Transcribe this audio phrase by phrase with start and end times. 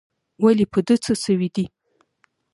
[0.43, 1.65] ولي په ده څه سوي دي؟